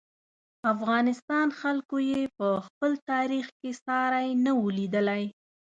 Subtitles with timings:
[0.73, 5.23] افغانستان خلکو یې په خپل تاریخ کې ساری نه و لیدلی.